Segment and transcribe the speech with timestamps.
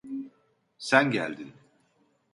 [0.77, 1.53] Sen geldin.